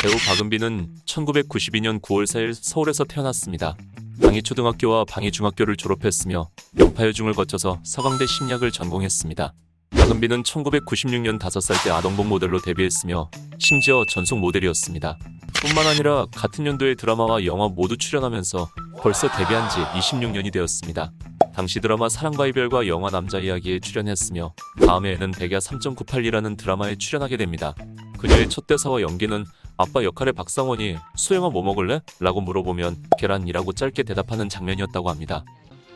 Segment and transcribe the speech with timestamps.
[0.00, 3.76] 배우 박은빈은 1992년 9월 4일 서울에서 태어났습니다.
[4.22, 6.48] 방위초등학교와 방위중학교를 졸업했으며
[6.78, 9.52] 연파여중을 거쳐서 서강대 심리학을 전공했습니다.
[9.90, 15.18] 박은빈은 1996년 5살 때 아동복 모델로 데뷔했으며 심지어 전속 모델이었습니다.
[15.60, 18.70] 뿐만 아니라 같은 연도에 드라마와 영화 모두 출연하면서
[19.00, 21.10] 벌써 데뷔한 지 26년이 되었습니다.
[21.52, 24.54] 당시 드라마 사랑과 이별과 영화 남자 이야기에 출연했으며
[24.86, 27.74] 다음해에는 백야 3.98이라는 드라마에 출연하게 됩니다.
[28.20, 29.44] 그녀의 첫 대사와 연기는
[29.78, 32.00] 아빠 역할의 박상원이 수영아 뭐 먹을래?
[32.20, 35.44] 라고 물어보면 계란이라고 짧게 대답하는 장면이었다고 합니다.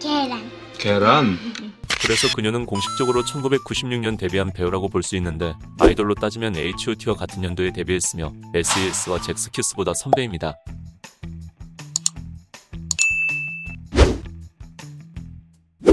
[0.00, 0.42] 계란.
[0.78, 1.38] 계란.
[2.00, 8.32] 그래서 그녀는 공식적으로 1996년 데뷔한 배우라고 볼 수 있는데 아이돌로 따지면 H.O.T와 같은 연도에 데뷔했으며
[8.54, 10.54] S.E.S와 잭스키스보다 선배입니다.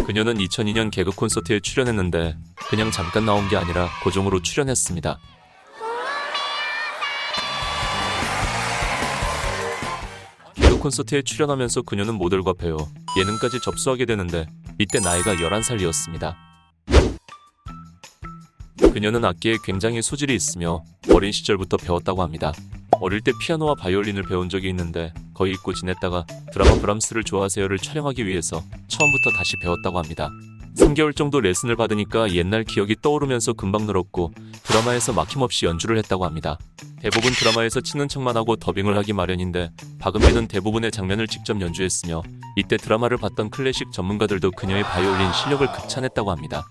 [0.05, 2.35] 그녀는 2002년 개그 콘서트에 출연했는데
[2.69, 5.19] 그냥 잠깐 나온 게 아니라 고정으로 출연했습니다.
[10.81, 12.75] 콘서트에 출연하면서 그녀는 모델과 배우,
[13.15, 14.47] 예능까지 접수하게 되는데
[14.79, 16.35] 이때 나이가 11살이었습니다.
[18.91, 22.51] 그녀는 악기에 굉장히 소질이 있으며 어린 시절부터 배웠다고 합니다.
[22.99, 28.63] 어릴 때 피아노와 바이올린을 배운 적이 있는데 거의 잊고 지냈다가 드라마 브람스를 좋아하세요를 촬영하기 위해서
[28.87, 30.29] 처음부터 다시 배웠다고 합니다.
[30.75, 34.33] 3개월 정도 레슨을 받으니까 옛날 기억이 떠오르면서 금방 늘었고
[34.63, 36.57] 드라마에서 막힘없이 연주를 했다고 합니다.
[37.01, 42.21] 대부분 드라마에서 치는 척만 하고 더빙을 하기 마련인데 박은빈은 대부분의 장면을 직접 연주했으며
[42.55, 46.67] 이때 드라마를 봤던 클래식 전문가들도 그녀의 바이올린 실력을 극찬했다고 합니다.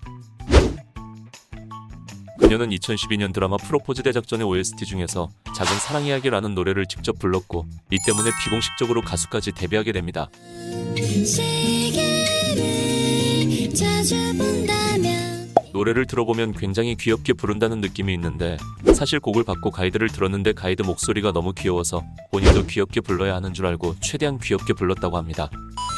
[2.39, 8.31] 그녀는 2012년 드라마 프로포즈 대작전의 OST 중에서 작은 사랑 이야기라는 노래를 직접 불렀고 이 때문에
[8.43, 10.27] 비공식적으로 가수까지 데뷔하게 됩니다.
[15.73, 18.57] 노래를 들어보면 굉장히 귀엽게 부른다는 느낌이 있는데
[18.93, 23.95] 사실 곡을 받고 가이드를 들었는데 가이드 목소리가 너무 귀여워서 본인도 귀엽게 불러야 하는 줄 알고
[24.01, 25.49] 최대한 귀엽게 불렀다고 합니다.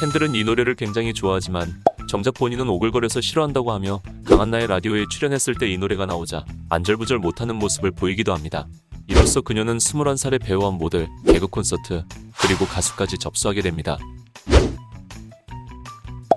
[0.02, 5.78] 팬들은 이 노래를 굉장히 좋아하지만 정작 본인은 오글거려서 싫어한다고 하며 강한나의 라디오에 출연했을 때 이
[5.78, 8.68] 노래가 나오자 안절부절 못하는 모습을 보이기도 합니다.
[9.08, 12.04] 이로써 그녀는 21살의 배우와 모델, 개그 콘서트,
[12.40, 13.98] 그리고 가수까지 접수하게 됩니다.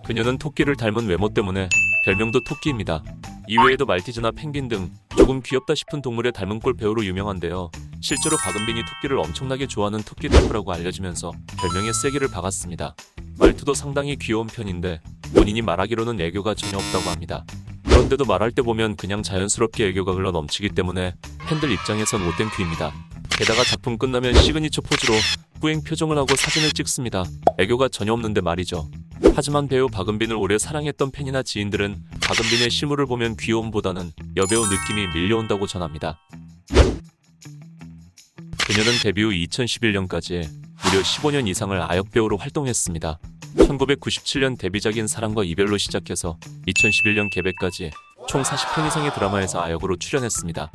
[0.07, 1.69] 그녀는 토끼를 닮은 외모 때문에
[2.05, 3.03] 별명도 토끼입니다.
[3.49, 7.73] 이외에도 말티즈나 펭귄 등 조금 귀엽다 싶은 동물의 닮은 꼴 배우로 유명한데요.
[8.01, 12.95] 실제로 박은빈이 토끼를 엄청나게 좋아하는 토끼 덕후라고 알려지면서 별명에 쐐기를 박았습니다.
[13.37, 15.01] 말투도 상당히 귀여운 편인데
[15.35, 17.45] 본인이 말하기로는 애교가 전혀 없다고 합니다.
[17.83, 21.17] 그런데도 말할 때 보면 그냥 자연스럽게 애교가 흘러 넘치기 때문에
[21.49, 22.93] 팬들 입장에선 뭐 thank you입니다.
[23.31, 25.15] 게다가 작품 끝나면 시그니처 포즈로
[25.61, 27.25] 뿌잉 표정을 하고 사진을 찍습니다.
[27.59, 28.89] 애교가 전혀 없는데 말이죠.
[29.35, 36.19] 하지만 배우 박은빈을 오래 사랑했던 팬이나 지인들은 박은빈의 실물을 보면 귀여움보다는 여배우 느낌이 밀려온다고 전합니다.
[38.67, 40.49] 그녀는 데뷔 후 2011년까지
[40.85, 43.19] 무려 15년 이상을 아역 배우로 활동했습니다.
[43.57, 47.91] 1997년 데뷔작인 사랑과 이별로 시작해서 2011년 개배까지
[48.29, 50.71] 총 40편 이상의 드라마에서 아역으로 출연했습니다.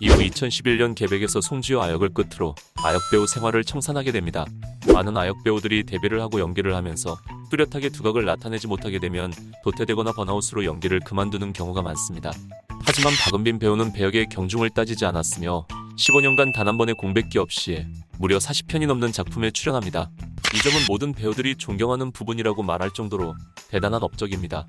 [0.00, 4.44] 이후 2011년 개백에서 송지효 아역을 끝으로 아역 배우 생활을 청산하게 됩니다.
[4.92, 7.18] 많은 아역 배우들이 데뷔를 하고 연기를 하면서
[7.50, 9.32] 뚜렷하게 두각을 나타내지 못하게 되면
[9.64, 12.30] 도태되거나 번아웃으로 연기를 그만두는 경우가 많습니다.
[12.84, 15.66] 하지만 박은빈 배우는 배역의 경중을 따지지 않았으며
[15.98, 17.86] 15년간 단 한 번의 공백기 없이
[18.18, 20.10] 무려 40편이 넘는 작품에 출연합니다.
[20.54, 23.34] 이 점은 모든 배우들이 존경하는 부분이라고 말할 정도로
[23.68, 24.66] 대단한 업적입니다.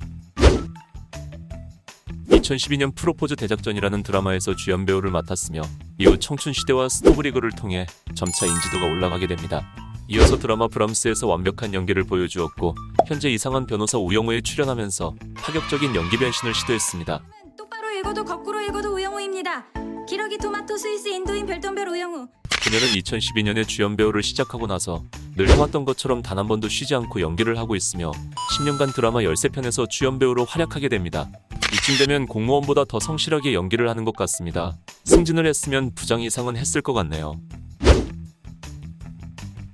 [2.48, 5.62] 2012년 프로포즈 대작전이라는 드라마에서 주연 배우를 맡았으며
[5.98, 7.86] 이후 청춘시대와 스토브리그를 통해
[8.16, 9.68] 점차 인지도가 올라가게 됩니다.
[10.08, 12.76] 이어서 드라마 브람스에서 완벽한 연기를 보여주었고
[13.08, 17.22] 현재 이상한 변호사 우영우에 출연하면서 파격적인 연기 변신을 시도했습니다.
[17.58, 19.66] 똑바로 읽어도 거꾸로 읽어도 우영우입니다.
[20.08, 22.28] 기러기 토마토 스위스 인도인 별똥별 우영우.
[22.64, 25.04] 그녀는 2012년에 주연 배우를 시작하고 나서
[25.36, 28.12] 늘 해왔던 것처럼 단 한 번도 쉬지 않고 연기를 하고 있으며
[28.58, 31.30] 10년간 드라마 13편에서 주연 배우로 활약하게 됩니다.
[31.74, 34.78] 이쯤 되면 공무원보다 더 성실하게 연기를 하는 것 같습니다.
[35.06, 37.40] 승진을 했으면 부장 이상은 했을 것 같네요.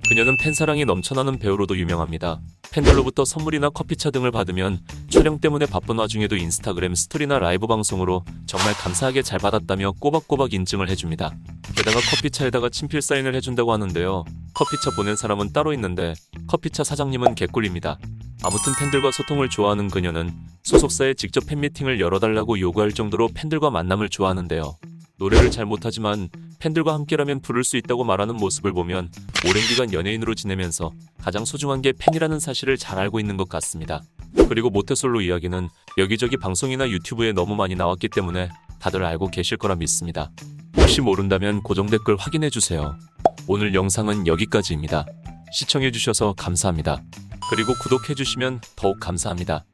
[0.07, 2.39] 그녀는 팬사랑이 넘쳐나는 배우로도 유명합니다.
[2.71, 4.79] 팬들로부터 선물이나 커피차 등을 받으면
[5.09, 11.35] 촬영 때문에 바쁜 와중에도 인스타그램 스토리나 라이브 방송으로 정말 감사하게 잘 받았다며 꼬박꼬박 인증을 해줍니다.
[11.75, 14.23] 게다가 커피차에다가 친필 사인을 해준다고 하는데요.
[14.55, 16.15] 커피차 보낸 사람은 따로 있는데
[16.47, 17.99] 커피차 사장님은 개꿀입니다.
[18.43, 24.77] 아무튼 팬들과 소통을 좋아하는 그녀는 소속사에 직접 팬미팅을 열어달라고 요구할 정도로 팬들과 만남을 좋아하는데요.
[25.17, 26.27] 노래를 잘 못하지만
[26.59, 29.09] 팬들과 함께라면 부를 수 있다고 말하는 모습을 보면
[29.47, 30.91] 오랜 기간 연예인으로 지내면서
[31.21, 34.01] 가장 소중한 게 팬이라는 사실을 잘 알고 있는 것 같습니다.
[34.49, 38.49] 그리고 모태솔로 이야기는 여기저기 방송이나 유튜브에 너무 많이 나왔기 때문에
[38.79, 40.29] 다들 알고 계실 거라 믿습니다.
[40.75, 42.97] 혹시 모른다면 고정 댓글 확인해 주세요.
[43.47, 45.05] 오늘 영상은 여기까지입니다.
[45.53, 47.01] 시청해 주셔서 감사합니다.
[47.49, 49.65] 그리고 구독해 주시면 더욱 감사합니다.